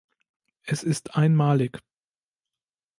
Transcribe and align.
Es 0.63 0.81
ist 0.81 1.15
einmalig. 1.15 1.79